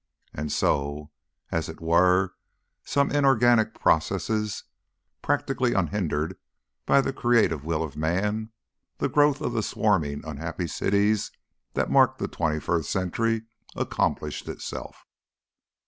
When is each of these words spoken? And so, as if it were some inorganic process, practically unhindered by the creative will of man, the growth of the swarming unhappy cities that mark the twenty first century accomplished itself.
And 0.33 0.51
so, 0.51 1.11
as 1.51 1.69
if 1.69 1.75
it 1.75 1.79
were 1.79 2.33
some 2.83 3.11
inorganic 3.11 3.75
process, 3.79 4.63
practically 5.21 5.75
unhindered 5.75 6.37
by 6.87 7.01
the 7.01 7.13
creative 7.13 7.63
will 7.63 7.83
of 7.83 7.95
man, 7.95 8.49
the 8.97 9.09
growth 9.09 9.41
of 9.41 9.53
the 9.53 9.61
swarming 9.61 10.25
unhappy 10.25 10.65
cities 10.65 11.29
that 11.75 11.91
mark 11.91 12.17
the 12.17 12.27
twenty 12.27 12.59
first 12.59 12.89
century 12.89 13.43
accomplished 13.75 14.47
itself. 14.49 15.05